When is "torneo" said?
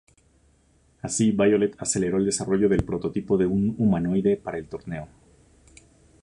4.67-5.07